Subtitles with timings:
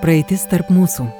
[0.00, 1.19] Praeitis tarp mūsų.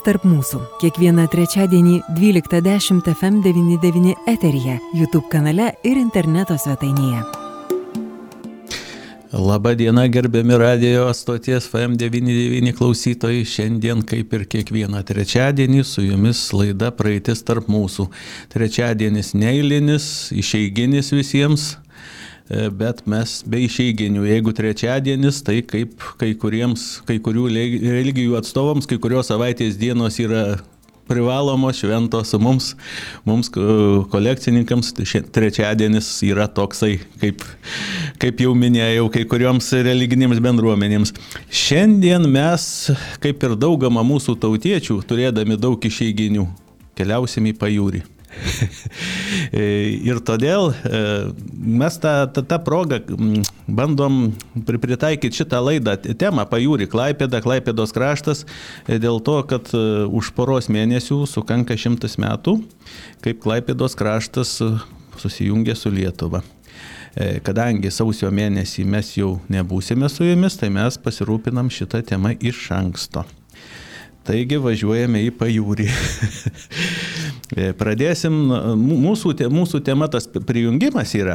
[0.05, 0.61] tarp mūsų.
[0.81, 7.23] Kiekvieną trečiadienį 12.10 FM99 eteryje, YouTube kanale ir interneto svetainėje.
[9.31, 13.45] Labą dieną, gerbiami radio stoties FM99 klausytojai.
[13.47, 18.09] Šiandien, kaip ir kiekvieną trečiadienį, su jumis laida Praeitis tarp mūsų.
[18.51, 21.77] Trečiadienis neįlinis, išeiginis visiems
[22.49, 24.25] bet mes be išeiginių.
[24.29, 30.59] Jeigu trečiadienis, tai kaip kai, kuriems, kai kurių religijų atstovams, kai kurios savaitės dienos yra
[31.11, 32.71] privalomos šventos mums,
[33.27, 33.49] mums
[34.11, 37.43] kolekcininkams tai trečiadienis yra toksai, kaip,
[38.21, 41.13] kaip jau minėjau, kai kurioms religinėms bendruomenėms.
[41.51, 42.63] Šiandien mes,
[43.23, 46.47] kaip ir daugama mūsų tautiečių, turėdami daug išeiginių,
[46.95, 48.05] keliausim į pajūrį.
[50.09, 51.01] ir todėl e,
[51.51, 53.01] mes tą, tą, tą progą
[53.67, 54.21] bandom
[54.67, 58.45] pritaikyti šitą laidą, temą pajūrį, Klaipėda, Klaipėdos kraštas,
[58.87, 62.59] e, dėl to, kad e, už poros mėnesių sukanka šimtas metų,
[63.25, 64.57] kaip Klaipėdos kraštas
[65.21, 66.43] susijungė su Lietuva
[67.43, 73.25] kadangi sausio mėnesį mes jau nebūsime su jumis, tai mes pasirūpinam šitą temą iš anksto.
[74.27, 75.89] Taigi važiuojame į pajūrį.
[77.51, 78.31] E, pradėsim,
[78.79, 81.33] mūsų, mūsų tema tas prijungimas yra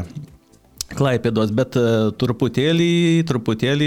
[0.94, 3.86] Klaipėdos, bet e, truputėlį, truputėlį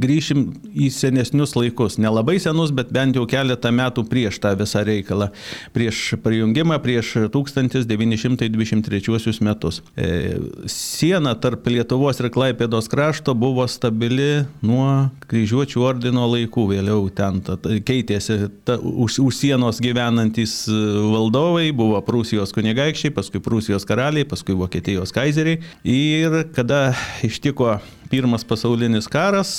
[0.00, 1.98] grįšim į senesnius laikus.
[2.00, 5.28] Nelabai senus, bet bent jau keletą metų prieš tą visą reikalą.
[5.76, 9.82] Prieš prijungimą, prieš 1923 metus.
[9.92, 10.40] E,
[10.72, 16.64] siena tarp Lietuvos ir Klaipėdos krašto buvo stabili nuo kryžiuočių ordino laikų.
[16.72, 20.72] Vėliau ten ta, keitėsi ta, už, už sienos gyvenantis e,
[21.12, 25.60] valdovai, buvo Prūsijos kunigaikščiai, paskui Prūsijos karaliai, paskui Vokietijos kaizeriai.
[25.84, 26.92] Ir kada
[27.26, 27.78] ištiko
[28.08, 29.50] pirmas pasaulinis karas,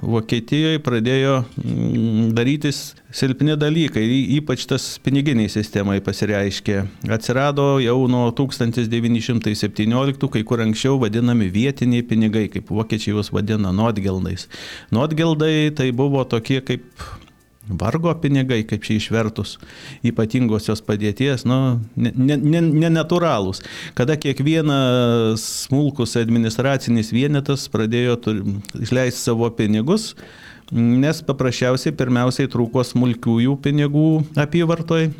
[0.00, 4.04] Vokietijoje pradėjo mm, darytis silpni dalykai,
[4.36, 6.76] ypač tas piniginiai sistemai pasireiškė.
[7.16, 14.46] Atsirado jau nuo 1917, kai kur anksčiau vadinami vietiniai pinigai, kaip vokiečiai juos vadina, notgeldais.
[14.94, 16.86] Notgeldai tai buvo tokie kaip
[17.68, 19.56] vargo pinigai, kaip čia išvertus,
[20.06, 22.16] ypatingosios padėties, nu, nenatūralūs.
[22.16, 28.18] Ne, ne, ne Kada kiekvienas smulkus administracinis vienetas pradėjo
[28.80, 30.12] išleisti savo pinigus,
[30.72, 35.10] nes paprasčiausiai pirmiausiai trūko smulkiųjų pinigų apyvartoj,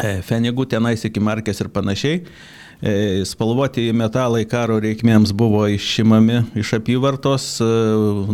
[0.00, 2.22] e, fenigų tenais iki markės ir panašiai.
[2.82, 7.68] E, spalvoti metalai karo reikmėms buvo išimami iš apyvartos, e,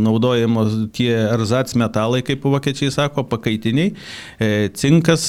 [0.01, 3.95] naudojamos tie erzats metalai, kaip vokiečiai sako, pakaitiniai,
[4.41, 5.25] e, cinkas,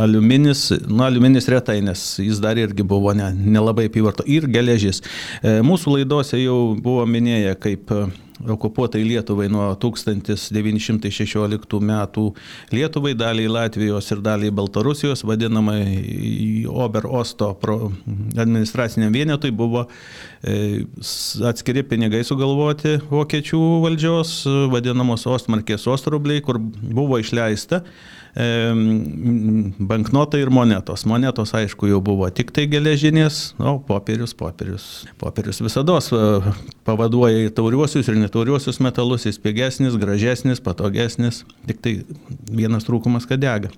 [0.00, 5.02] aliuminis, nu aliuminis retai, nes jis dar irgi buvo ne, nelabai apyvarto, ir geležis.
[5.42, 7.92] Mūsų laidose jau buvo minėję, kaip
[8.48, 12.24] okupuotai Lietuvai nuo 1916 metų.
[12.74, 17.52] Lietuvai, daliai Latvijos ir daliai Baltarusijos, vadinamai Oberosto
[18.38, 19.86] administraciniam vienetui buvo
[20.42, 20.84] e,
[21.50, 24.30] atskiri pinigai sugalvoti vokiečių valdžios,
[24.72, 27.84] vadinamos Ostmarkės Ostrubliai, kur buvo išleista
[28.34, 31.04] banknotai ir monetos.
[31.06, 34.86] Monetos, aišku, jau buvo tik tai geležinės, o popierius, popierius.
[35.20, 35.94] Popierius visada
[36.84, 41.92] pavaduoja į tauriuosius ir netauriuosius metalus, jis pigesnis, gražesnis, patogesnis, tik tai
[42.50, 43.70] vienas trūkumas, kad dega.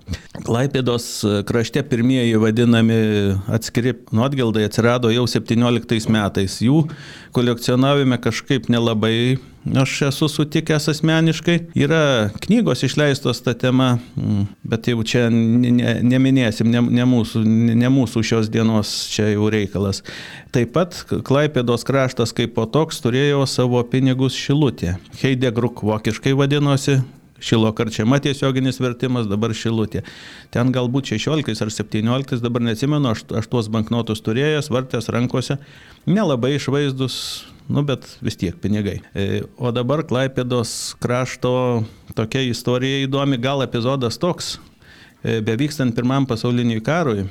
[0.47, 1.05] Klaipėdos
[1.47, 2.97] krašte pirmieji vadinami
[3.53, 6.57] atskiri nuotgeldai atsirado jau 17 metais.
[6.65, 6.87] Jų
[7.37, 9.37] kolekcionavime kažkaip nelabai
[9.75, 11.57] aš esu sutikęs asmeniškai.
[11.77, 17.43] Yra knygos išleistos tą temą, mm, bet jau čia neminėsim, ne, ne, mūsų,
[17.75, 20.03] ne mūsų šios dienos čia jau reikalas.
[20.55, 20.95] Taip pat
[21.27, 24.97] Klaipėdos kraštas kaip po toks turėjo savo pinigus šilutė.
[25.21, 27.01] Heidegruk vokiškai vadinosi,
[27.39, 30.01] Šilo karčiama tiesioginis vertimas, dabar šilutė.
[30.53, 35.59] Ten galbūt 16 ar 17, dabar neatsimenu, aš, aš tuos banknotus turėjęs, vartęs rankose,
[36.09, 37.19] nelabai išvaizdus,
[37.69, 38.99] nu bet vis tiek pinigai.
[39.13, 41.83] E, o dabar Klaipėdos krašto
[42.17, 44.55] tokia istorija įdomi, gal epizodas toks,
[45.25, 47.23] E, bevykstant pirmam pasauliniui karui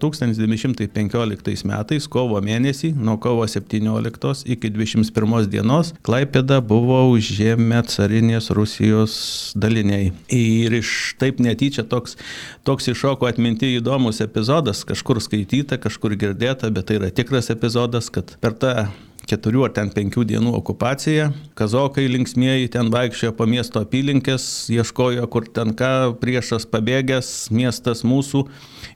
[0.00, 8.48] 1915 e, metais kovo mėnesį nuo kovo 17 iki 21 dienos Klaipėda buvo užėmę carinės
[8.56, 9.18] Rusijos
[9.60, 10.14] daliniai.
[10.32, 12.16] Ir iš taip netyčia toks,
[12.64, 18.38] toks iššoko atminti įdomus epizodas, kažkur skaityta, kažkur girdėta, bet tai yra tikras epizodas, kad
[18.40, 18.88] per tą
[19.28, 21.28] keturių ar ten penkių dienų okupacija.
[21.58, 25.92] Kazokai linksmieji ten vaikščiojo po miesto apylinkės, ieškojo, kur ten ką,
[26.22, 28.46] priešas pabėgęs, miestas mūsų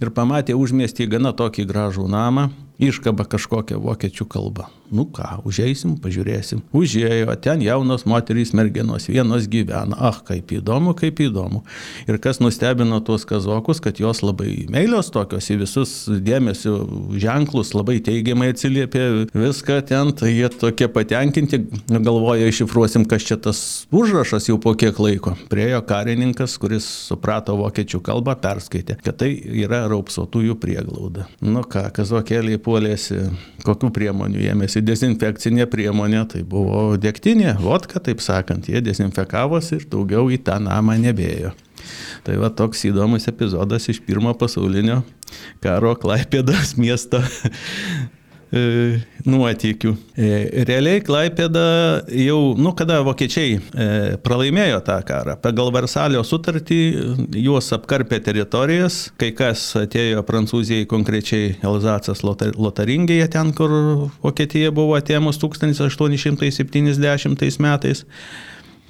[0.02, 2.48] ir pamatė užmiestį gana tokį gražų namą,
[2.80, 4.68] iškaba kažkokią vokiečių kalbą.
[4.92, 6.60] Nu ką, užeisim, pažiūrėsim.
[6.76, 9.96] Užėjo, ten jaunos moterys, merginos, vienos gyvena.
[9.96, 11.62] Ah, kaip įdomu, kaip įdomu.
[12.04, 16.74] Ir kas nustebino tuos kazokus, kad jos labai meilios tokios į visus dėmesio
[17.16, 23.62] ženklus, labai teigiamai atsiliepė viską ten, tai jie tokie patenkinti, galvoja, iššifruosim, kas čia tas
[23.88, 25.32] užrašas jau po kiek laiko.
[25.48, 29.32] Priejo karininkas, kuris suprato vokiečių kalbą, perskaitė, kad tai
[29.64, 31.30] yra raupsotųjų prieglauda.
[31.40, 33.18] Nu ką, kazokėliai puolėsi,
[33.66, 40.30] kokių priemonių ėmėsi dezinfekcinė priemonė, tai buvo dėktinė, vodka, taip sakant, jie dezinfekavosi ir daugiau
[40.32, 41.52] į tą namą nebėjo.
[42.22, 45.00] Tai va toks įdomus epizodas iš pirmo pasaulinio
[45.64, 47.22] karo Klaipėdas miesto
[48.52, 49.90] nuotykių.
[50.12, 50.26] E,
[50.68, 51.62] realiai Klaipėda
[52.20, 53.60] jau, nu kada vokiečiai e,
[54.24, 56.80] pralaimėjo tą karą, pagal Versalio sutartį
[57.40, 63.70] juos apkarpė teritorijas, kai kas atėjo Prancūzijai konkrečiai Elzacas Lotaringėje, ten kur
[64.22, 68.04] Vokietija buvo atėmus 1870 metais.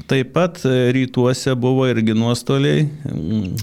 [0.09, 2.87] Taip pat e, rytuose buvo irgi nuostoliai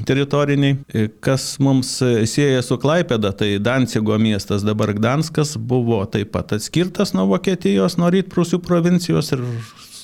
[0.07, 0.77] teritoriniai.
[0.93, 6.55] E, kas mums e, sieja su Klaipėda, tai Dancigo miestas, dabar Gdanskas, buvo taip pat
[6.57, 9.45] atskirtas nuo Vokietijos, nuo Rytprūsių provincijos ir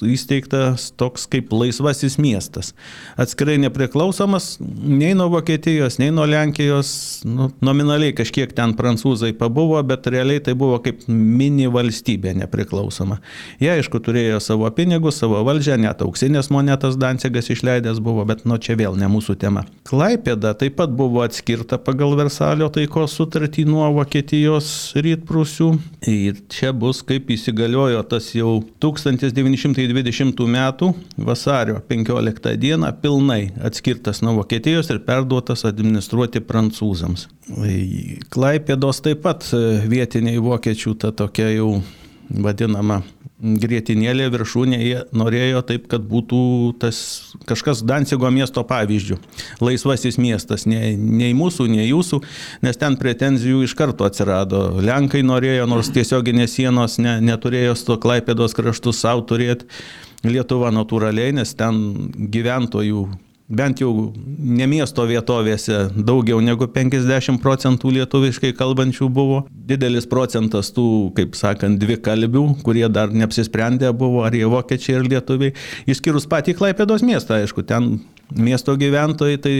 [0.03, 2.73] įsteigtas toks kaip laisvasis miestas.
[3.21, 6.89] Atskirai nepriklausomas nei nuo Vokietijos, nei nuo Lenkijos,
[7.27, 13.19] nu, nominaliai kažkiek ten prancūzai pabuvo, bet realiai tai buvo kaip mini valstybė nepriklausoma.
[13.61, 18.57] Jie aišku turėjo savo pinigus, savo valdžią, net auksinės monetas Dancigas išleidęs buvo, bet nu
[18.61, 19.65] čia vėl ne mūsų tema.
[19.87, 25.69] Klaipėda taip pat buvo atskirta pagal Versalio taikos sutartį nuo Vokietijos rytprūsių.
[26.09, 30.93] Ir čia bus kaip įsigaliojo tas jau 1900 2020 m.
[31.27, 32.77] vasario 15 d.
[33.01, 37.27] pilnai atskirtas nuo Vokietijos ir perduotas administruoti prancūzams.
[38.33, 39.45] Klaipėdos taip pat
[39.89, 41.69] vietiniai vokiečių ta tokia jau
[42.29, 43.01] vadinama
[43.35, 46.39] grėtinėlė viršūnė, jie norėjo taip, kad būtų
[46.79, 46.97] tas
[47.49, 49.17] kažkas Dancigo miesto pavyzdžių.
[49.65, 52.21] Laisvasis miestas, nei, nei mūsų, nei jūsų,
[52.65, 54.63] nes ten pretenzijų iš karto atsirado.
[54.79, 59.67] Lenkai norėjo, nors tiesioginės sienos ne, neturėjo su to Klaipėdos kraštu savo turėti.
[60.25, 61.75] Lietuva natūraliai, nes ten
[62.33, 63.03] gyventojų
[63.47, 69.43] bent jau ne miesto vietovėse daugiau negu 50 procentų lietuviškai kalbančių buvo.
[69.49, 70.87] Didelis procentas tų,
[71.17, 75.55] kaip sakant, dvi kalbių, kurie dar neapsisprendė buvo, ar jie vokiečiai ar lietuviai,
[75.89, 77.99] išskyrus patį Klaipėdos miestą, aišku, ten
[78.33, 79.55] Miesto gyventojai tai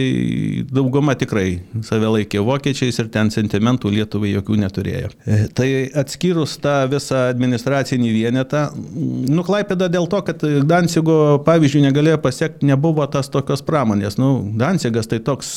[0.74, 5.10] dauguma tikrai save laikė vokiečiais ir ten sentimentų Lietuvai jokių neturėjo.
[5.22, 5.68] E, tai
[6.02, 8.64] atskyrus tą visą administracinį vienetą,
[9.30, 14.18] nuklaipėda dėl to, kad Dansigo pavyzdžiui negalėjo pasiekti, nebuvo tas tokios pramonės.
[14.18, 15.54] Nu, Dansigas tai toks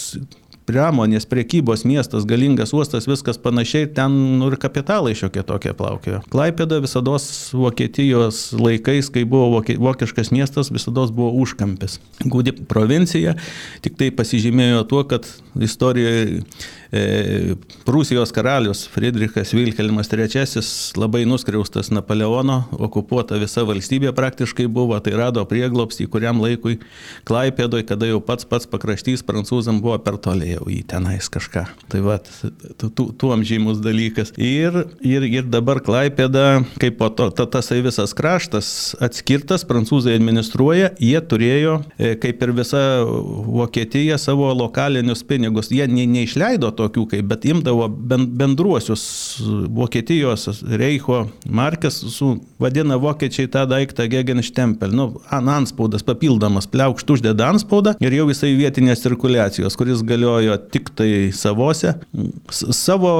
[0.69, 6.21] pramonės, priekybos miestas, galingas uostas, viskas panašiai, ten nu, ir kapitalai šiokie tokie plaukėjo.
[6.33, 7.17] Klaipėda visada
[7.57, 11.97] Vokietijos laikais, kai buvo vokiškas miestas, visada buvo užkampis.
[12.21, 13.35] Gūdi provincija,
[13.85, 15.25] tik tai pasižymėjo tuo, kad
[15.57, 16.43] istorijoje
[16.89, 20.63] Prūsijos karalius Friedrichas Vilhelmas III
[20.97, 26.79] labai nuskriaustas Napoleono, okupuota visa valstybė praktiškai buvo, tai rado prieglopstį kuriam laikui
[27.29, 31.67] Klaipėdoj, kada jau pats pats pakraštys prancūzam buvo per toliai jau į tenais kažką.
[31.93, 32.17] Tai va,
[32.81, 34.33] tuom žymus dalykas.
[34.41, 40.95] Ir, ir, ir dabar Klaipėda, kaip po to, ta, tasai visas kraštas atskirtas, prancūzai administruoja,
[40.97, 45.69] jie turėjo, e, kaip ir visa Vokietija, savo lokalinius pinigus.
[45.69, 49.03] Jie ne, neišleido tokių kaip, bet imdavo bendruosius
[49.75, 57.95] Vokietijos Reicho markės, su, vadina vokiečiai tą daiktą Gegenstempel, nu, anspaudas papildomas, pliaukšt uždeda anspaudą
[58.03, 61.95] ir jau jisai vietinės cirkuliacijos, kuris galiojo tik tai savose,
[62.49, 63.13] savo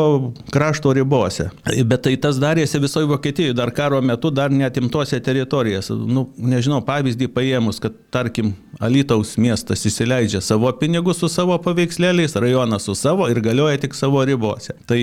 [0.54, 1.50] krašto ribose.
[1.90, 5.96] Bet tai tas darėsi visoje Vokietijoje, dar karo metu, dar netimtose teritorijose.
[6.10, 12.86] Nu, nežinau, pavyzdį paėmus, kad tarkim Alitaus miestas įsileidžia savo pinigus su savo paveikslėliais, rajonas
[12.88, 14.78] su savo ir galioja tik savo ribose.
[14.90, 15.00] Tai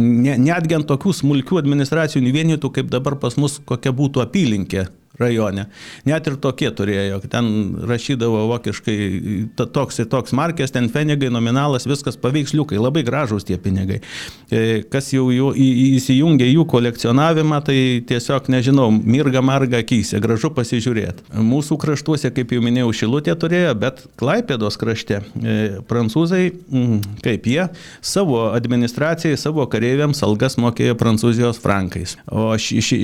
[0.00, 4.88] ne, netgi ant tokių smulkių administracinių vienetų, kaip dabar pas mus kokia būtų apylinkė
[5.22, 5.66] rajone.
[6.08, 7.48] Net ir tokie turėjo, ten
[7.88, 8.98] rašydavo vokiškai
[9.62, 14.00] toks ir toks markės, ten pinigai, nominalas, viskas paveiksliukai, labai gražus tie pinigai.
[14.50, 15.52] E, kas jau jų,
[15.98, 21.28] įsijungia jų kolekcionavimą, tai tiesiog, nežinau, mirga marga akise, gražu pasižiūrėti.
[21.52, 25.56] Mūsų kraštuose, kaip jau minėjau, šilutė turėjo, bet Klaipėdos krašte e,
[25.88, 26.44] prancūzai,
[27.24, 27.66] kaip jie,
[28.04, 32.16] savo administracijai, savo kareiviams algas mokėjo prancūzijos frankais.
[32.30, 33.00] O ši, ši,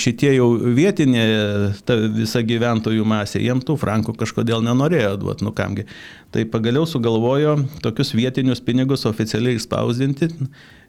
[0.00, 1.24] šitie jau vietinė
[1.86, 5.86] ta visa gyventojų masė, jiem tų frankų kažkodėl nenorėjo duoti, nu kamgi.
[6.32, 10.30] Tai pagaliau sugalvojo tokius vietinius pinigus oficialiai išspausdinti.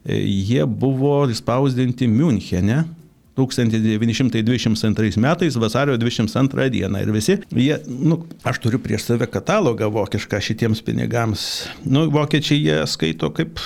[0.04, 2.84] Jie buvo išspausdinti Münchene,
[3.36, 10.38] 1922 metais vasario 22 dieną ir visi, jie, nu, aš turiu prieš save katalogą vokišką
[10.38, 11.48] šitiems pinigams,
[11.86, 13.58] nu, vokiečiai jie skaito kaip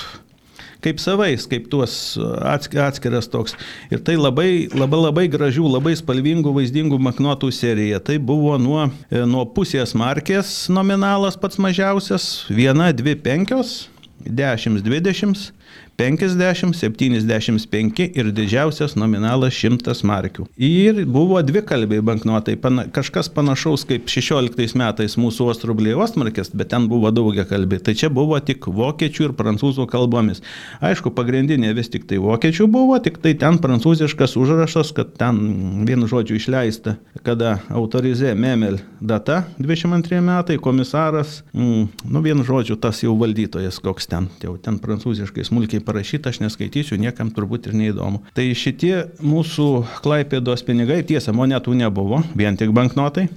[0.83, 3.57] kaip savais, kaip tuos atskiras toks.
[3.91, 8.01] Ir tai labai, labai, labai gražių, labai spalvingų, vaizdingų maknotų serija.
[8.03, 13.87] Tai buvo nuo, e, nuo pusės markės nominalas pats mažiausias, viena, dvi, penkios,
[14.25, 15.51] dešimt, dvidešimt,
[15.97, 20.43] 50, 75 ir didžiausias nominalas 100 markių.
[20.61, 26.69] Ir buvo dvi kalbiai banknotai, pana, kažkas panašaus kaip 16 metais mūsų ostrubliai ostmarkės, bet
[26.69, 27.79] ten buvo daugia kalbi.
[27.81, 30.43] Tai čia buvo tik vokiečių ir prancūzų kalbomis.
[30.85, 35.41] Aišku, pagrindinė vis tik tai vokiečių buvo, tik tai ten prancūziškas užrašas, kad ten
[35.89, 43.01] vienu žodžiu išleista, kada autorizė Memel data 22 metai, komisaras, mm, nu vienu žodžiu tas
[43.01, 48.21] jau valdytojas koks ten, jau ten prancūziškai smulkiai parašyta, aš neskaitysiu, niekam turbūt ir neįdomu.
[48.35, 49.67] Tai šitie mūsų
[50.03, 53.27] klaipėdos pinigai, tiesa, monetų nebuvo, vien tik banknotai.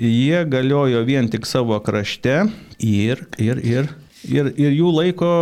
[0.00, 2.42] Jie galiojo vien tik savo krašte
[2.78, 3.88] ir, ir, ir,
[4.24, 5.32] ir, ir jų laiko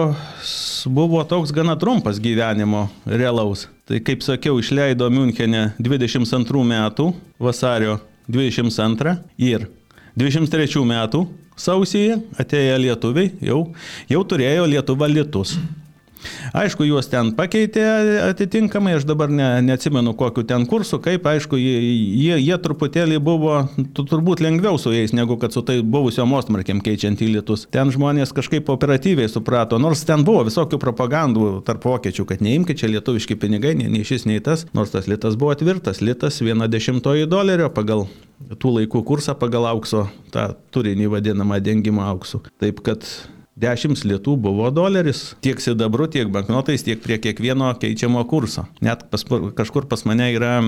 [0.92, 3.66] buvo toks gana trumpas gyvenimo realaus.
[3.88, 7.10] Tai kaip sakiau, išleido Münchenė 22 metų
[7.40, 7.98] vasario
[8.28, 9.68] 22 ir
[10.18, 11.22] 23 metų
[11.58, 13.60] sausyje atėję lietuviai jau,
[14.10, 15.56] jau turėjo Lietuva litus.
[16.56, 17.84] Aišku, juos ten pakeitė
[18.26, 23.60] atitinkamai, aš dabar ne, neatsimenu kokiu ten kursu, kaip, aišku, jie, jie, truputėlį buvo
[23.98, 27.66] turbūt lengviau su jais, negu kad su tai buvusiom ostmarkėm keičiant į lietus.
[27.74, 32.92] Ten žmonės kažkaip operatyviai suprato, nors ten buvo visokių propagandų tarp vokiečių, kad neimkite čia
[32.92, 37.26] lietuviški pinigai, nei, nei šis, nei tas, nors tas litas buvo tvirtas, litas viena dešimtoji
[37.30, 38.06] dolerio pagal
[38.58, 42.44] tų laikų kursą, pagal aukso tą turinį vadinamą dengimo auksu.
[42.62, 43.06] Taip kad
[43.58, 48.68] 10 litų buvo doleris, tiek sidabru, tiek banknotais, tiek prie kiekvieno keičiamo kurso.
[48.84, 49.24] Net pas,
[49.58, 50.58] kažkur pas mane yra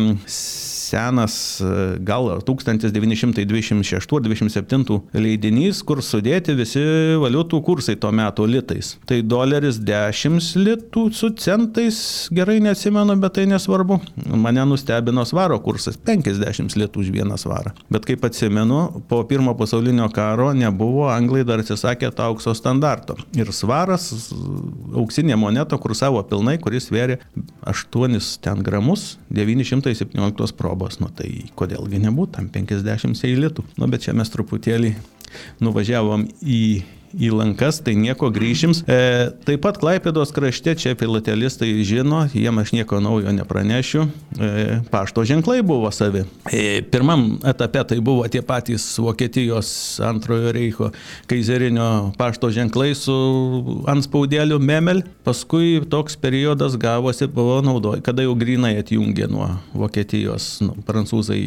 [0.90, 1.62] senas,
[2.06, 6.82] gal 1926-27 leidinys, kur sudėti visi
[7.20, 8.86] valiutų kursai tuo metu litais.
[9.08, 13.94] Tai doleris 10 litų su centais, gerai neatsimenu, bet tai nesvarbu.
[14.40, 17.70] Mane nustebino svaro kursas- 50 litų už vieną svarą.
[17.90, 23.16] Bet kaip atsimenu, po pirmo pasaulinio karo nebuvo, anglai dar atsisakė to aukso standarto.
[23.34, 24.32] Ir svaras,
[24.94, 27.18] auksinė moneta kursavo pilnai, kuris svėrė
[27.66, 33.64] 8 ten gramus, 917 probų kalbos, nu tai kodėlgi nebūtų tam 50 eilitų.
[33.76, 34.94] Nu bet čia mes truputėlį
[35.60, 36.82] nuvažiavom į
[37.14, 38.82] į lankas, tai nieko grįšims.
[38.86, 38.98] E,
[39.46, 44.06] taip pat Klaipėdos krašte, čia filatelistai žino, jiem aš nieko naujo nepranešiu,
[44.38, 46.24] e, pašto ženklai buvo savi.
[46.52, 49.72] E, pirmam etape tai buvo tie patys Vokietijos
[50.04, 50.90] antrojo reicho
[51.30, 53.16] kaizerinio pašto ženklai su
[53.90, 60.76] anspaudėliu Memel, paskui toks periodas gavosi, buvo naudoj, kada jau grinai atjungė nuo Vokietijos, nu,
[60.86, 61.42] prancūzai,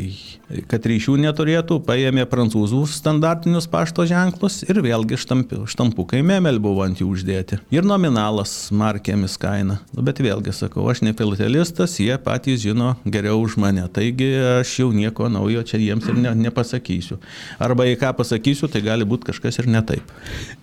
[0.70, 7.02] kad ryšių neturėtų, paėmė prancūzų standartinius pašto ženklus ir vėlgi štampi štampukai memel buvo ant
[7.02, 7.60] jų uždėti.
[7.74, 9.80] Ir nominalas markėmis kaina.
[9.96, 13.86] Nu, bet vėlgi sakau, aš ne filatelistas, jie patys žino geriau už mane.
[13.94, 14.30] Taigi
[14.60, 17.20] aš jau nieko naujo čia jiems ir ne, nepasakysiu.
[17.64, 20.14] Arba į ką pasakysiu, tai gali būti kažkas ir ne taip.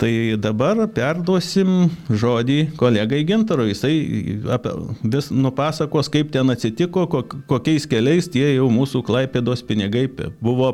[0.00, 3.70] Tai dabar perduosim žodį kolegai Gintarui.
[3.74, 3.94] Jisai
[5.02, 7.06] vis nupasakos, kaip ten atsitiko,
[7.50, 9.79] kokiais keliais tie jau mūsų klaipėdos pinigai
[10.40, 10.72] buvo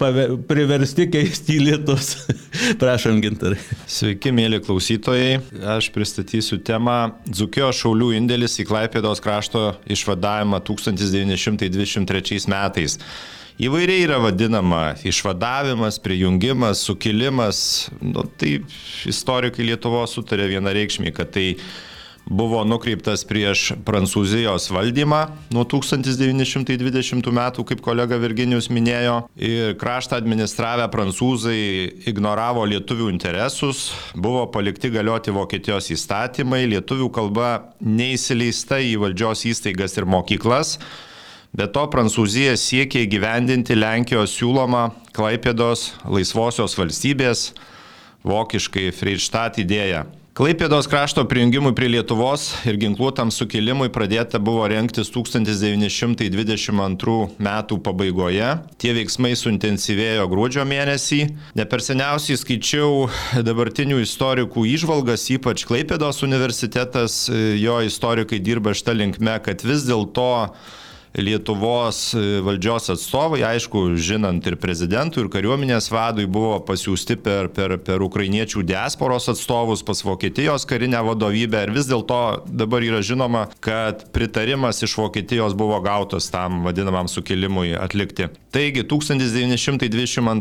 [0.00, 2.14] paver, priversti keisti į lietus.
[2.82, 3.20] Prašom.
[3.22, 3.58] Gintarai.
[3.90, 5.40] Sveiki, mėly klausytojai.
[5.76, 12.98] Aš pristatysiu temą Dzukio šaulių indėlis į Klaipėdos krašto išvadavimą 1923 metais.
[13.62, 17.90] Įvairiai yra vadinama išvadavimas, prijungimas, sukilimas.
[18.00, 18.62] Nu, tai
[19.08, 21.52] istorikai Lietuvo sutarė vienareikšmiai, kad tai
[22.26, 25.20] buvo nukreiptas prieš Prancūzijos valdymą
[25.54, 29.18] nuo 1920 metų, kaip kolega Virginijus minėjo.
[29.36, 31.58] Ir kraštą administravę prancūzai
[32.10, 40.08] ignoravo lietuvių interesus, buvo palikti galioti Vokietijos įstatymai, lietuvių kalba neįsileista į valdžios įstaigas ir
[40.08, 40.78] mokyklas.
[41.52, 47.50] Be to, Prancūzija siekia įgyvendinti Lenkijos siūlomą Klaipėdos laisvosios valstybės,
[48.24, 50.06] vokiškai Freidštat idėją.
[50.42, 57.14] Klaipėdos krašto prijungimui prie Lietuvos ir ginkluotam sukilimui pradėta buvo renktis 1922
[57.46, 58.48] metų pabaigoje.
[58.82, 61.20] Tie veiksmai suintensyvėjo gruodžio mėnesį.
[61.54, 63.06] Ne per seniausiai skaičiau
[63.46, 67.30] dabartinių istorikų išvalgas, ypač Klaipėdos universitetas,
[67.62, 70.50] jo istorikai dirba šitą linkme, kad vis dėlto
[71.18, 77.76] Lietuvos e, valdžios atstovai, aišku, žinant ir prezidentų, ir kariuomenės vadui, buvo pasiūsti per, per,
[77.84, 84.06] per ukrainiečių diasporos atstovus pas Vokietijos karinę vadovybę ir vis dėlto dabar yra žinoma, kad
[84.16, 88.30] pritarimas iš Vokietijos buvo gautas tam vadinamam sukilimui atlikti.
[88.52, 90.32] Taigi 1922 m.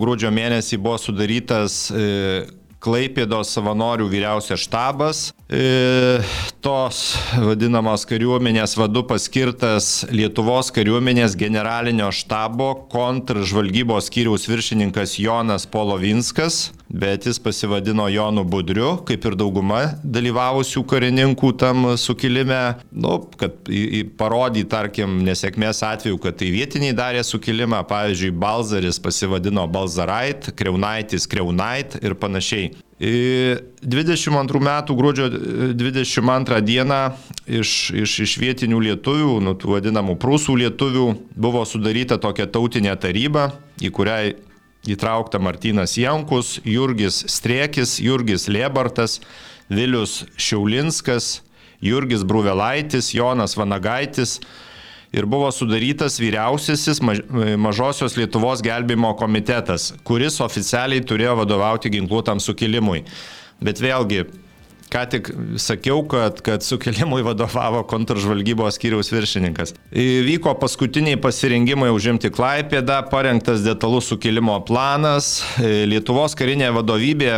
[0.00, 2.46] gruodžio mėnesį buvo sudarytas e,
[2.84, 6.20] Klaipėdos savanorių vyriausias štabas, e,
[6.60, 17.26] tos vadinamos kariuomenės vadu paskirtas Lietuvos kariuomenės generalinio štabo kontržvalgybos skyriaus viršininkas Jonas Polovinskas, bet
[17.26, 23.68] jis pasivadino Jonu Budriu, kaip ir dauguma dalyvavusių karininkų tam sukilime, nu, kad
[24.18, 31.98] parodį, tarkim, nesėkmės atveju, kad tai vietiniai darė sukilimą, pavyzdžiui, Balzaris pasivadino Balzarait, Kreunaitis Kreunait
[32.02, 32.72] ir panašiai.
[32.96, 35.26] 22 metų gruodžio
[35.76, 37.00] 22 dieną
[37.44, 43.50] iš, iš, iš vietinių lietuvių, nu, tų vadinamų prūsų lietuvių, buvo sudaryta tokia tautinė taryba,
[43.84, 44.16] į kurią
[44.90, 49.20] įtraukta Martinas Jankus, Jurgis Striekis, Jurgis Liebartas,
[49.68, 51.40] Vilius Šiaulinskas,
[51.82, 54.38] Jurgis Bruvelaitis, Jonas Vanagaitis
[55.16, 63.04] ir buvo sudarytas vyriausiasis mažosios Lietuvos gelbėjimo komitetas, kuris oficialiai turėjo vadovauti ginkluotam sukilimui.
[63.62, 64.26] Bet vėlgi,
[64.96, 65.28] ką tik
[65.60, 69.74] sakiau, kad, kad sukilimui vadovavo kontržvalgybos skyriaus viršininkas.
[69.92, 75.42] Vyko paskutiniai pasirinkimai užimti Klaipėdą, parengtas detalus sukilimo planas.
[75.60, 77.34] Lietuvos karinė vadovybė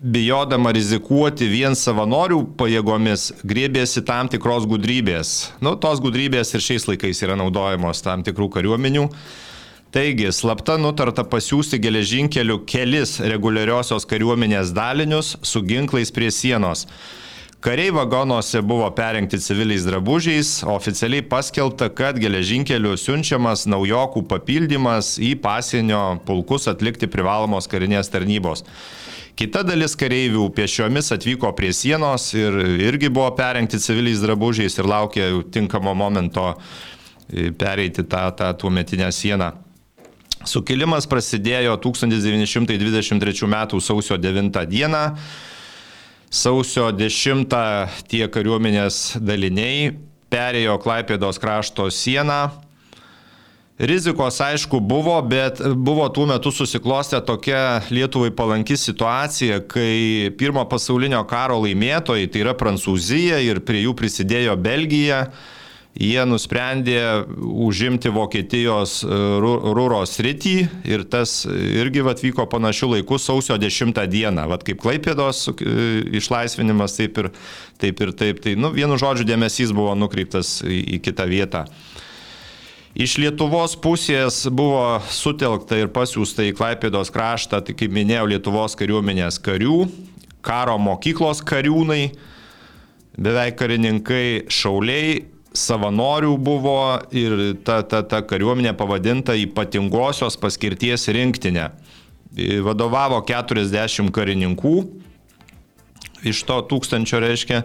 [0.00, 5.52] bijodama rizikuoti vien savanorių pajėgomis, grėbėsi tam tikros gudrybės.
[5.60, 9.06] Nu, tos gudrybės ir šiais laikais yra naudojamos tam tikrų kariuomenių.
[9.90, 16.84] Taigi, slapta nutarta pasiūsti geležinkeliu kelis reguliariosios kariuomenės dalinius su ginklais prie sienos.
[17.60, 26.20] Kariai vagonuose buvo perengti civiliais drabužiais, oficialiai paskelbta, kad geležinkeliu siunčiamas naujokų papildymas į pasienio
[26.28, 28.62] pulkus atlikti privalomos karinės tarnybos.
[29.34, 35.26] Kita dalis kareivių pešiomis atvyko prie sienos ir irgi buvo perengti civiliais drabužiais ir laukė
[35.50, 39.50] tinkamo momento e, pereiti tą, tą tuometinę sieną.
[40.48, 43.56] Sukilimas prasidėjo 1923 m.
[43.76, 44.88] sausio 9 d.
[46.30, 47.44] Sausio 10
[48.08, 49.90] tie kariuomenės daliniai
[50.32, 52.48] perėjo Klaipėdos krašto sieną.
[53.80, 61.20] Rizikos aišku buvo, bet buvo tuo metu susiklostę tokia Lietuvai palanki situacija, kai pirmo pasaulinio
[61.28, 65.26] karo laimėtojai, tai yra Prancūzija ir prie jų prisidėjo Belgija,
[65.98, 67.00] jie nusprendė
[67.40, 69.08] užimti Vokietijos e,
[69.42, 70.54] Rūro sritį
[70.88, 74.46] ir tas irgi atvyko panašių laikų sausio 10 dieną.
[74.50, 75.54] Vat kaip Klaipėdos e,
[76.20, 77.30] išlaisvinimas, taip ir
[77.80, 78.00] taip.
[78.00, 78.44] Ir taip.
[78.44, 81.64] Tai, nu, vienu žodžiu, dėmesys buvo nukreiptas į, į kitą vietą.
[82.90, 89.38] Iš Lietuvos pusės buvo sutelkta ir pasiūsta į Klaipėdos kraštą, tai kaip minėjau, Lietuvos kariuomenės
[89.46, 89.84] karių,
[90.42, 92.08] karo mokyklos kariūnai,
[93.14, 95.20] beveik karininkai, šauliai,
[95.56, 96.80] savanorių buvo
[97.14, 101.70] ir ta, ta, ta kariuomenė pavadinta ypatingosios paskirties rinktinė.
[102.62, 104.74] Vadovavo 40 karininkų,
[106.30, 107.64] iš to tūkstančio reiškia.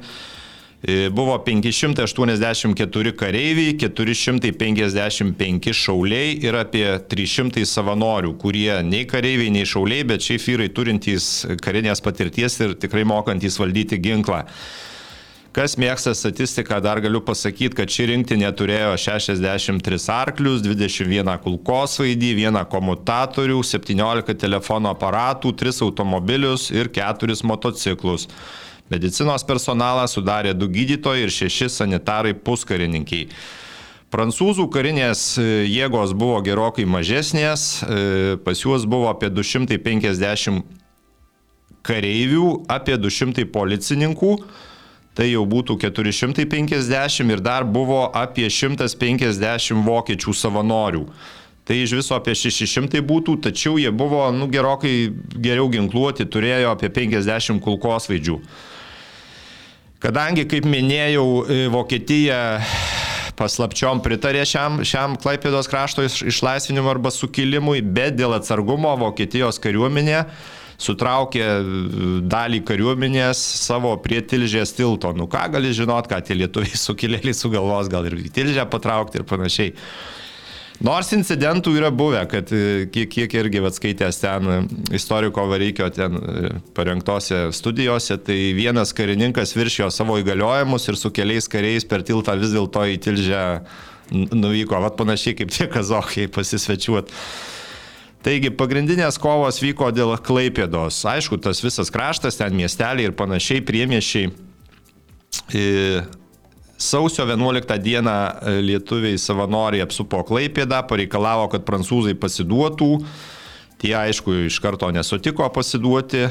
[1.15, 10.25] Buvo 584 kareiviai, 455 šauliai ir apie 300 savanorių, kurie nei kareiviai, nei šauliai, bet
[10.25, 11.29] šiaip vyrai turintys
[11.65, 14.43] karinės patirties ir tikrai mokantys valdyti ginklą.
[15.55, 22.59] Kas mėgsta statistiką, dar galiu pasakyti, kad ši rinktinė turėjo 63 arklius, 21 kulkosvaidį, 1
[22.73, 28.27] komutatorių, 17 telefono aparatų, 3 automobilius ir 4 motociklus.
[28.91, 33.31] Medicinos personalą sudarė 2 gydytojai ir 6 sanitarai puskarininkiai.
[34.11, 37.79] Prancūzų karinės jėgos buvo gerokai mažesnės,
[38.43, 40.67] pas juos buvo apie 250
[41.87, 44.35] kareivių, apie 200 policininkų,
[45.15, 51.05] tai jau būtų 450 ir dar buvo apie 150 vokiečių savanorių.
[51.65, 56.91] Tai iš viso apie 600 būtų, tačiau jie buvo nu, gerokai geriau ginkluoti, turėjo apie
[56.93, 58.37] 50 kulkosvaidžių.
[60.03, 61.25] Kadangi, kaip minėjau,
[61.73, 62.59] Vokietija
[63.39, 70.21] paslapčiom pritarė šiam, šiam Klaipėdos krašto iš, išlaisvinimui arba sukilimui, bet dėl atsargumo Vokietijos kariuomenė
[70.81, 71.45] sutraukė
[72.27, 75.13] dalį kariuomenės savo prie Tilžės tilto.
[75.15, 79.73] Nu ką gali žinot, ką tie lietuviai sukilėliai sugalvos, gal ir Tilžę patraukti ir panašiai.
[80.83, 84.55] Nors incidentų yra buvę, kad e, kiek, kiek irgi atskaitęs ten e,
[84.97, 91.47] istoriko vareikio ten e, parengtose studijose, tai vienas karininkas viršijo savo įgaliojimus ir su keliais
[91.51, 93.45] kariais per tiltą vis dėlto į tilžę
[94.11, 97.13] nuvyko, vad panašiai kaip tie kazokai pasisvečiuot.
[98.25, 100.97] Taigi pagrindinės kovos vyko dėl Klaipėdos.
[101.05, 104.31] Aišku, tas visas kraštas, ten miesteliai ir panašiai, priemiešiai.
[106.81, 112.89] Sausio 11 dieną e, lietuviai savanoriai apsupo Klaipėdą, pareikalavo, kad prancūzai pasiduotų.
[113.79, 116.25] Tie aišku iš karto nesutiko pasiduoti.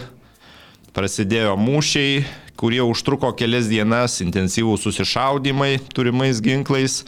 [0.98, 2.24] Prasidėjo mūšiai,
[2.58, 7.04] kurie užtruko kelias dienas, intensyvūs susišaudimai turimais ginklais.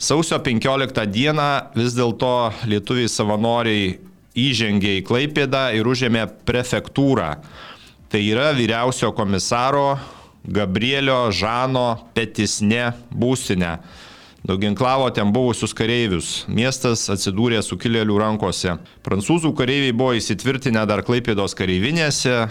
[0.00, 3.98] Sausio 15 dieną vis dėlto lietuviai savanoriai
[4.32, 7.34] įžengė į Klaipėdą ir užėmė prefektūrą.
[8.08, 9.98] Tai yra vyriausio komisaro
[10.40, 13.74] Gabrielio Žano Petisne būsinę.
[14.48, 16.30] Nuginklavo ten buvusius kareivius.
[16.48, 18.78] Miestas atsidūrė sukilėlių rankose.
[19.04, 22.48] Prancūzų kareiviai buvo įsitvirtinę dar Klaipėdos kareivinėse,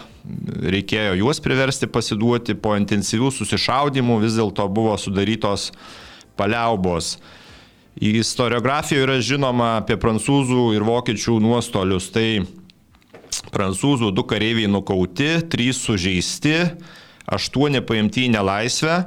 [0.78, 5.72] reikėjo juos priversti pasiduoti, po intensyvių susišaudimų vis dėlto buvo sudarytos
[6.38, 7.16] paliaubos.
[7.98, 12.12] Istoriografijoje yra žinoma apie prancūzų ir vokiečių nuostolius.
[12.14, 12.46] Tai
[13.50, 16.56] prancūzų du kareiviai nukauti, trys sužeisti,
[17.30, 19.02] aštuoni paimti į nelaisvę,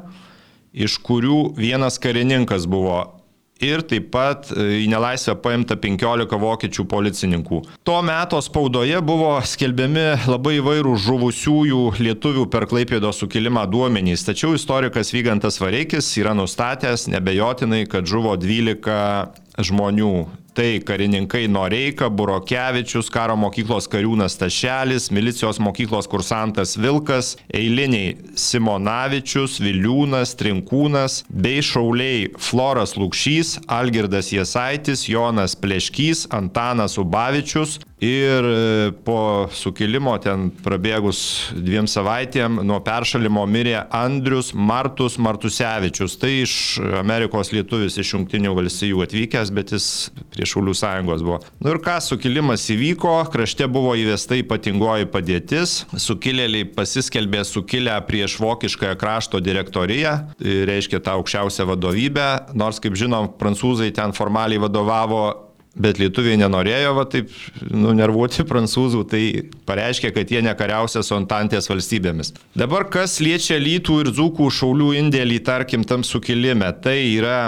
[0.72, 3.21] iš kurių vienas karininkas buvo
[3.62, 7.62] ir taip pat e, į nelaisvę paimta 15 vokiečių policininkų.
[7.86, 15.14] Tuo metu spaudoje buvo skelbiami labai įvairūs žuvusiųjų lietuvių per Klaipėdo sukilimą duomenys, tačiau istorikas
[15.14, 20.14] Vygantas Vareikis yra nustatęs nebejotinai, kad žuvo 12 žmonių.
[20.52, 30.34] Tai karininkai Noreika, Burokevičius, karo mokyklos kariūnas Tašelis, milicijos mokyklos kursantas Vilkas, eiliniai Simonavičius, Viliūnas,
[30.36, 40.16] Trinkūnas bei šauliai Floras Lukšys, Algirdas Jesaitis, Jonas Pleškys, Antanas Ubavičius, Ir e, po sukilimo
[40.18, 41.18] ten prabėgus
[41.54, 46.16] dviem savaitėm nuo peršalimo mirė Andrius Martus Martusevičius.
[46.18, 46.54] Tai iš
[46.98, 49.86] Amerikos lietuvis iš Junktinių valstijų atvykęs, bet jis
[50.34, 51.38] prie Šaulių sąjungos buvo.
[51.60, 58.40] Na nu ir ką, sukilimas įvyko, krašte buvo įvesta ypatingoji padėtis, sukilėliai pasiskelbė sukilę prieš
[58.42, 65.22] vokiškąją krašto direktoriją, tai reiškia tą aukščiausią vadovybę, nors kaip žinom, prancūzai ten formaliai vadovavo
[65.72, 67.30] Bet lietuviai nenorėjo va taip
[67.72, 69.22] nunervuoti prancūzų, tai
[69.68, 72.34] pareiškė, kad jie nekariausia su Antantės valstybėmis.
[72.58, 77.38] Dabar kas liečia lytų ir dzūkų šaulių indėlį, tarkim, tam sukilime, tai yra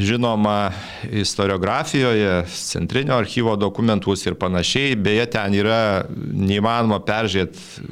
[0.00, 0.72] žinoma
[1.12, 4.96] istoriografijoje, centrinio archyvo dokumentus ir panašiai.
[4.96, 5.80] Beje, ten yra
[6.16, 7.84] neįmanoma peržiūrėti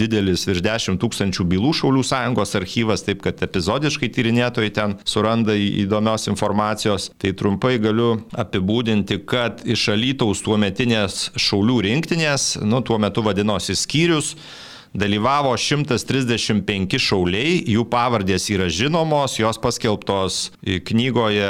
[0.00, 6.28] didelis virš 10 tūkstančių bylų Šaulių sąjungos archyvas, taip kad epizodiškai tyrinėtojai ten suranda įdomios
[6.30, 7.10] informacijos.
[7.20, 13.76] Tai trumpai galiu apibūdinti, kad iš Alytaus tuo metinės Šaulių rinktinės, nu tuo metu vadinosi
[13.78, 14.34] skyrius,
[14.96, 20.40] dalyvavo 135 šauliai, jų pavardės yra žinomos, jos paskelbtos
[20.88, 21.46] knygoje,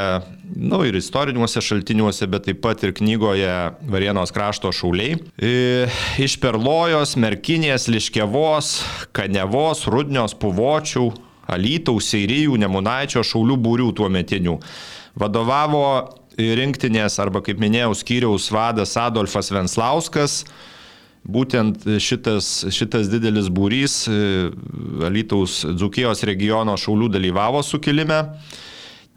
[0.51, 3.51] na nu, ir istoriniuose šaltiniuose, bet taip pat ir knygoje
[3.91, 5.17] Varienos krašto šauliai.
[6.21, 8.77] Iš Perlojos, Merkinės, Liškevos,
[9.17, 11.09] Kanevos, Rudnios, Puvočių,
[11.51, 14.59] Alytaus, Seirijų, Nemunaičio šaulių būrių tuo metinių.
[15.19, 15.85] Vadovavo
[16.39, 20.45] rinktinės arba, kaip minėjau, skyriaus vadas Adolfas Venslauskas,
[21.21, 24.49] Būtent šitas, šitas didelis būrys e,
[25.05, 28.23] Alytaus Dzukijos regiono šaulių dalyvavo sukilime.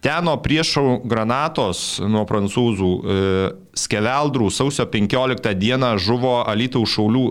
[0.04, 3.22] Ten nuo priešų granatos nuo prancūzų e,
[3.80, 7.24] Skeveldrų sausio 15 dieną žuvo Alytaus šaulių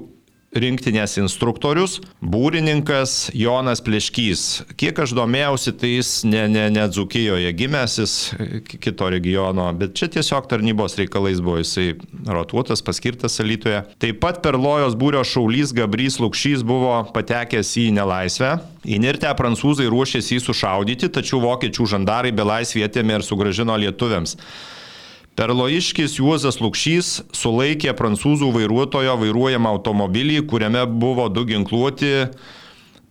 [0.52, 4.64] rinktinės instruktorius, būrininkas Jonas Pleškys.
[4.76, 8.16] Kiek aš domėjausi, tai jis ne, ne, ne Dzukijoje gimęsis,
[8.68, 11.94] kito regiono, bet čia tiesiog tarnybos reikalais buvo jisai
[12.28, 13.80] rotuotas, paskirtas Alytoje.
[14.02, 18.58] Taip pat per Lojos būrio šaulys Gabrys Lukšys buvo patekęs į nelaisvę.
[18.92, 24.36] Įnirtę prancūzai ruošėsi jį sušaudyti, tačiau vokiečių žandarai belaisvį atėmė ir sugražino lietuviams.
[25.32, 32.26] Perloiškis Juozas Lukšys sulaikė prancūzų vairuotojo vairuojamą automobilį, kuriame buvo du ginkluoti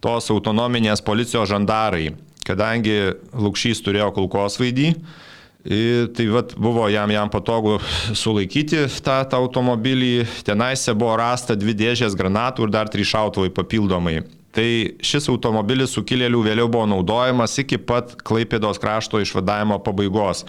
[0.02, 2.12] tos autonominės policijos žandarai.
[2.46, 4.92] Kadangi Lukšys turėjo kulkosvaidį,
[6.14, 7.80] tai vat, buvo jam, jam patogu
[8.18, 10.28] sulaikyti tą, tą automobilį.
[10.46, 14.20] Tenaise buvo rasta dvi dėžės granatų ir dar trys šautuvai papildomai.
[14.52, 14.68] Tai
[15.06, 20.46] šis automobilis sukilėlių vėliau buvo naudojamas iki pat Klaipėdos krašto išvadavimo pabaigos.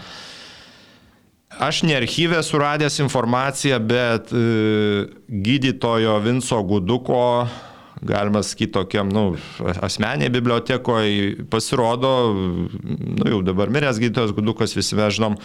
[1.59, 4.37] Aš ne archyvę suradęs informaciją, bet e,
[5.29, 7.47] gydytojo Vinco Guduko,
[8.01, 9.35] galima sakyti, tokiam, nu,
[9.81, 12.33] asmeniai bibliotekoje pasirodo,
[12.99, 15.37] nu, jau dabar miręs gydytojas Gudukas, visi mes žinom,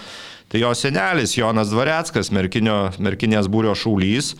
[0.49, 4.35] tai jo senelis Jonas Dvareckas, merkinio, merkinės būrio šaulys,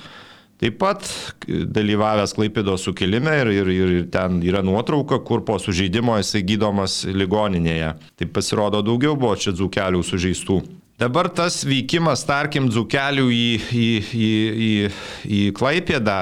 [0.59, 1.05] Taip pat
[1.47, 7.93] dalyvavęs Klaipėdo sukilime ir, ir, ir ten yra nuotrauka, kur po sužeidimo jisai gydomas ligoninėje.
[8.19, 10.59] Tai pasirodo daugiau buvo čia dzukelių sužeistų.
[10.99, 13.83] Dabar tas vykimas, tarkim, dzukelių į, į,
[14.19, 14.31] į,
[14.67, 14.71] į,
[15.31, 16.17] į Klaipėdą,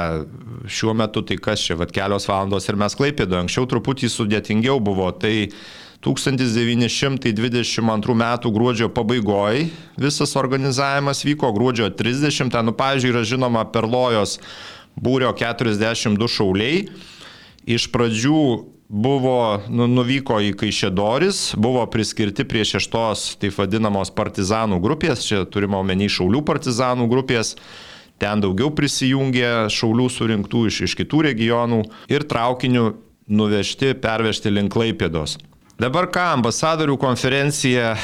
[0.69, 5.09] šiuo metu tai kas čia, vad kelios valandos ir mes Klaipėdo, anksčiau truputį sudėtingiau buvo,
[5.17, 5.49] tai
[6.05, 7.97] 1922 m.
[8.53, 14.37] gruodžio pabaigoje visas organizavimas vyko, gruodžio 30, ten, nu, pavyzdžiui, yra žinoma Perlojos
[15.01, 16.85] būrio 42 šauliai.
[17.67, 18.41] Iš pradžių
[18.87, 25.75] buvo, nu, nuvyko į Kaišėdoris, buvo priskirti prie šeštos, taip vadinamos partizanų grupės, čia turime
[25.81, 27.57] omeny šaulių partizanų grupės.
[28.23, 32.95] Ten daugiau prisijungė šaulių surinktų iš, iš kitų regionų ir traukiniu
[33.27, 35.37] nuvežti, pervežti link Laipėdos.
[35.77, 37.97] Dabar ką, ambasadorių konferencija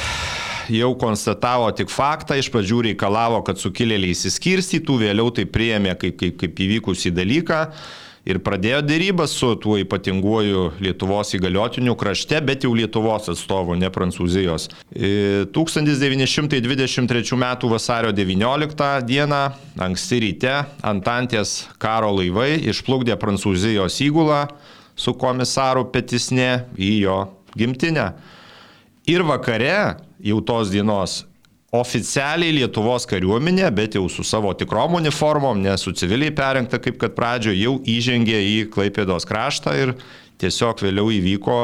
[0.69, 6.41] jau konstatavo tik faktą, iš pradžių reikalavo, kad sukilėliai įsiskirstytų, vėliau tai priėmė kaip, kaip,
[6.43, 7.65] kaip įvykusį dalyką
[8.27, 14.63] ir pradėjo dėrybą su tuo ypatinguoju Lietuvos įgaliotiniu krašte, bet jau Lietuvos atstovu, ne Prancūzijos.
[14.93, 17.45] 1923 m.
[17.73, 19.11] vasario 19 d.
[19.87, 21.49] anksti ryte Antantės
[21.81, 24.41] karo laivai išplukdė Prancūzijos įgulą
[24.95, 27.17] su komisaru Petisne į jo
[27.57, 28.07] gimtinę.
[29.09, 31.25] Ir vakare jau tos dienos
[31.73, 37.15] oficialiai Lietuvos kariuomenė, bet jau su savo tikrom uniformom, ne su civiliai perrinkta, kaip kad
[37.17, 39.95] pradžioje jau įžengė į Klaipėdos kraštą ir
[40.41, 41.59] tiesiog vėliau įvyko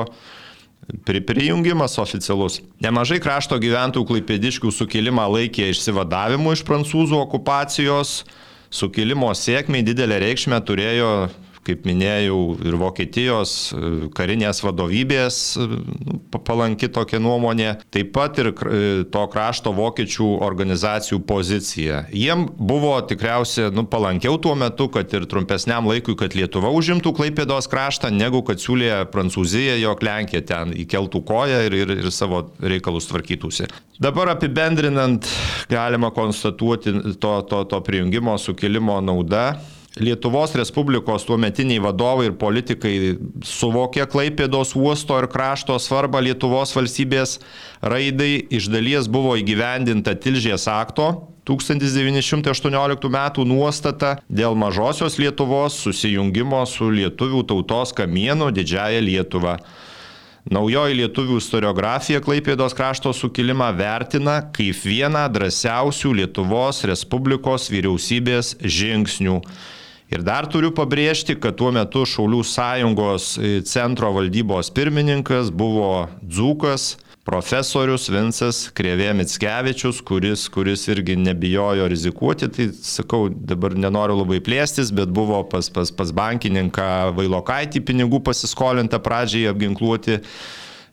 [1.05, 2.59] pri prijungimas oficialus.
[2.81, 8.23] Nemažai krašto gyventojų klaipėdiškių sukilimą laikė išsivadavimu iš prancūzų okupacijos.
[8.73, 11.11] Sukilimo sėkmiai didelę reikšmę turėjo
[11.69, 13.53] kaip minėjau, ir Vokietijos
[14.17, 15.67] karinės vadovybės e,
[16.09, 22.03] nu, palanki tokia nuomonė, taip pat ir e, to krašto vokiečių organizacijų pozicija.
[22.15, 27.69] Jiem buvo tikriausiai nu, palankiau tuo metu, kad ir trumpesniam laikui, kad Lietuva užimtų Klaipėdos
[27.71, 33.09] kraštą, negu kad siūlė Prancūzija, jog Lenkija ten įkeltų koją ir, ir, ir savo reikalus
[33.11, 33.69] tvarkytųsi.
[33.99, 35.27] Dabar apibendrinant,
[35.69, 39.59] galima konstatuoti to, to, to prijungimo sukilimo nauda
[39.97, 47.39] Lietuvos Respublikos tuometiniai vadovai ir politikai suvokė Klaipėdos uosto ir krašto svarbą Lietuvos valstybės
[47.81, 51.09] raidai, iš dalies buvo įgyvendinta Tilžės akto
[51.49, 53.47] 1918 m.
[53.49, 59.57] nuostata dėl mažosios Lietuvos susijungimo su lietuvių tautos kamienu didžiaja Lietuva.
[60.49, 69.41] Naujoji lietuvių istoriografija Klaipėdos krašto sukilimą vertina kaip vieną drąsiausių Lietuvos Respublikos vyriausybės žingsnių.
[70.09, 76.95] Ir dar turiu pabrėžti, kad tuo metu Šaulių sąjungos e, centro valdybos pirmininkas buvo Dzukas,
[77.29, 84.89] profesorius Vincas Krėvė Mitskevičius, kuris, kuris irgi nebijojo rizikuoti, tai sakau, dabar nenoriu labai plėstis,
[84.89, 90.17] bet buvo pas, pas, pas bankininką Vailokaitį pinigų pasiskolinta pradžiai apginkluoti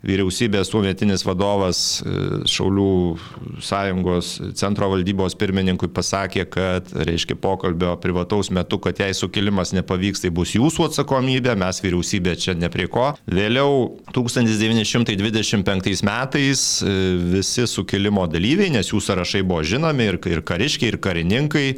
[0.06, 2.14] vyriausybės tuometinis vadovas e,
[2.50, 3.16] Šaulių
[3.64, 10.30] sąjungos centro valdybos pirmininkui pasakė, kad, reiškia, pokalbio privataus metu, kad jei sukilimas nepavyks, tai
[10.34, 13.12] bus jūsų atsakomybė, mes vyriausybė čia ne prie ko.
[13.30, 16.96] Vėliau 1925 metais e,
[17.36, 21.68] visi sukilimo dalyviai, nes jų sąrašai buvo žinomi ir, ir kariškiai, ir karininkai,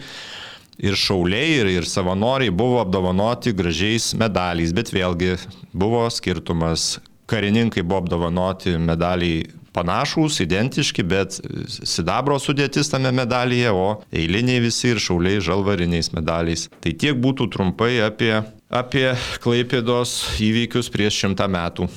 [0.79, 5.37] ir šauliai, ir, ir savanoriai buvo apdovanoti gražiais medaliais, bet vėlgi
[5.75, 9.45] buvo skirtumas, karininkai buvo apdovanoti medaliai
[9.77, 11.39] panašus, identiški, bet
[11.69, 16.67] sidabro sudėtis tame medalyje, o eiliniai visi ir šauliai žalvariniais medaliais.
[16.83, 18.33] Tai tiek būtų trumpai apie,
[18.69, 19.07] apie
[19.45, 21.89] Klaipėdos įvykius prieš šimtą metų.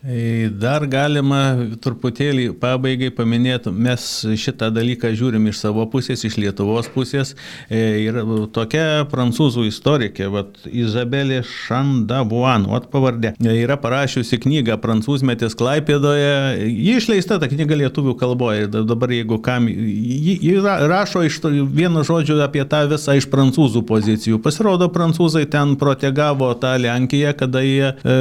[0.00, 4.04] Dar galima truputėlį pabaigai paminėti, mes
[4.40, 7.34] šitą dalyką žiūrim iš savo pusės, iš Lietuvos pusės.
[7.68, 8.16] Ir
[8.56, 16.64] tokia prancūzų istorikė, vat, Izabelė Šandabuan, vat pavardė, yra parašiusi knygą Prancūzmetės Klaipėdoje.
[16.64, 18.70] Ji išleista ta knyga lietuvių kalboje.
[18.72, 24.40] Dabar jeigu kam, ji, ji rašo iš vieno žodžio apie tą visą iš prancūzų pozicijų.
[24.40, 28.18] Pasirodo, prancūzai ten protegavo tą Lenkiją, kada jie e,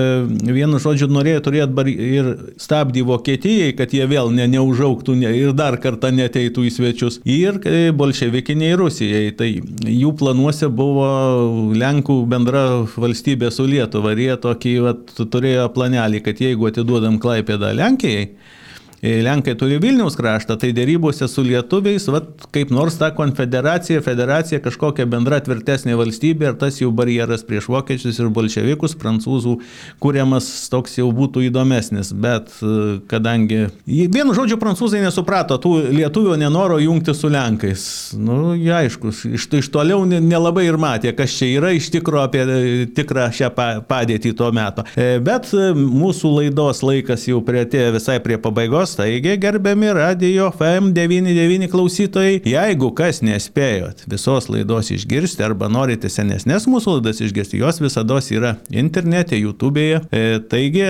[0.52, 2.30] vienu žodžiu norėjo turėti kad bar, ir
[2.60, 7.20] stabdė Vokietijai, kad jie vėl ne, neužauktų ne, ir dar kartą neteitų į svečius.
[7.26, 9.32] Ir e, bolševikiniai Rusijai.
[9.38, 11.10] Tai jų planuose buvo
[11.78, 14.16] Lenkų bendra valstybė su Lietuva.
[14.16, 18.32] Ir jie tokį vat, turėjo planelį, kad jeigu atiduodam Klaipėdą Lenkijai,
[19.02, 25.06] Lenkai turi Vilniaus kraštą, tai dėrybose su lietuviais, vat, kaip nors ta konfederacija, federacija kažkokia
[25.08, 29.56] bendra tvirtesnė valstybė ir tas jau barjeras prieš vokiečius ir bolševikus, prancūzų,
[30.04, 32.12] kuriamas toks jau būtų įdomesnis.
[32.12, 37.88] Bet e, kadangi, vienu žodžiu, prancūzai nesuprato tų lietuvių nenoro jungti su Lenkais.
[38.20, 42.44] Nu, ja, aišku, iš, iš toliau nelabai ir matė, kas čia yra iš tikro apie
[42.44, 43.54] e, tikrą šią
[43.88, 44.84] padėtį tuo metu.
[45.24, 49.00] Bet mūsų laidos laikas jau prieatėjo visai prie pabaigos laidos.
[49.00, 57.00] Taigi, gerbiami radio FM99 klausytojai, jeigu kas nespėjot visos laidos išgirsti arba norite senesnės mūsų
[57.00, 60.02] laidas išgirsti, jos visada yra internete, YouTube'e.
[60.12, 60.86] E, taigi,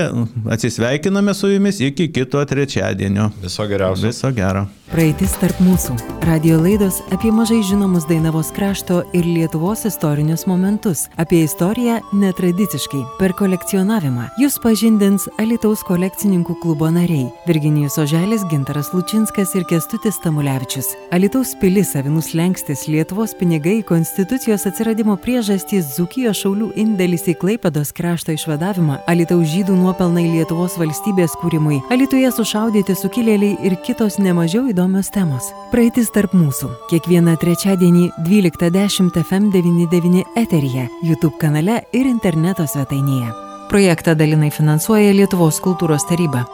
[0.50, 3.32] atsisveikiname su jumis iki kito trečiadienio.
[3.42, 4.08] Viso geriausio.
[4.08, 4.68] Viso gero.
[4.90, 5.94] Praeitis tarp mūsų.
[6.26, 11.06] Radio laidos apie mažai žinomus Dainavos krašto ir Lietuvos istorinius momentus.
[11.22, 14.32] Apie istoriją netradiciškai, per kolekcionavimą.
[14.42, 20.86] Jūs pažindins Alitaus kolekcininkų klubo nariai Virginijus Eugenijus Oželis, Gintaras Lučinskas ir Kestutis Tamulevičius.
[21.12, 28.36] Alitaus pilis, Avinus Lenkstis, Lietuvos pinigai, Konstitucijos atsiradimo priežastys, Zukijos šaulių indėlis į Klaipados krašto
[28.36, 35.50] išvadavimą, Alitaus žydų nuopelnai Lietuvos valstybės kūrimui, Alitoje sušaudyti sukilėliai ir kitos nemažiau įdomios temos.
[35.74, 36.70] Praeitis tarp mūsų.
[36.92, 43.34] Kiekvieną trečiadienį 12.10 FM99 eteryje, YouTube kanale ir interneto svetainėje.
[43.70, 46.46] Projektą dalinai finansuoja Lietuvos kultūros taryba.